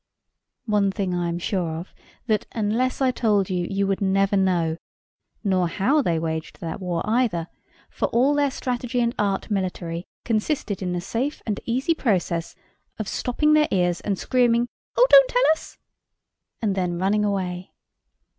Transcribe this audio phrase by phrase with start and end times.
[0.65, 1.93] One thing I am sure of.
[2.25, 4.77] That unless I told you, you would never know;
[5.43, 7.49] nor how they waged that war either;
[7.87, 12.55] for all their strategy and art military consisted in the safe and easy process
[12.97, 14.67] of stopping their ears and screaming,
[14.97, 15.77] "Oh, don't tell us!"
[16.63, 17.69] and then running away.